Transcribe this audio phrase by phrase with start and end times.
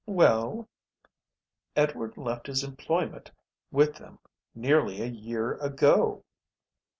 [0.07, 0.67] "Well?"
[1.75, 3.29] "Edward left his employment
[3.69, 4.17] with them
[4.55, 6.23] nearly a year ago."